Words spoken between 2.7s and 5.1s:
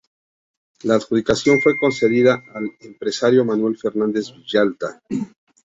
empresario Manuel Fernández Villalta.